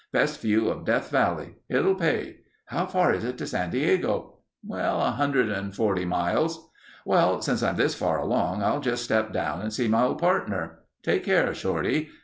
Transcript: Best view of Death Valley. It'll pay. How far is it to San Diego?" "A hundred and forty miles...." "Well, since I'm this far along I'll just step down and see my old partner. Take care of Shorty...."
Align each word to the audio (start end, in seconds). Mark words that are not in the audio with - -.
Best 0.11 0.41
view 0.41 0.67
of 0.69 0.83
Death 0.83 1.11
Valley. 1.11 1.57
It'll 1.69 1.93
pay. 1.93 2.37
How 2.65 2.87
far 2.87 3.13
is 3.13 3.23
it 3.23 3.37
to 3.37 3.45
San 3.45 3.69
Diego?" 3.69 4.39
"A 4.71 5.11
hundred 5.11 5.49
and 5.51 5.75
forty 5.75 6.05
miles...." 6.05 6.71
"Well, 7.05 7.39
since 7.43 7.61
I'm 7.61 7.75
this 7.77 7.93
far 7.93 8.17
along 8.17 8.63
I'll 8.63 8.81
just 8.81 9.03
step 9.03 9.31
down 9.31 9.61
and 9.61 9.71
see 9.71 9.87
my 9.87 10.05
old 10.05 10.17
partner. 10.17 10.79
Take 11.03 11.23
care 11.23 11.45
of 11.45 11.55
Shorty...." 11.55 12.09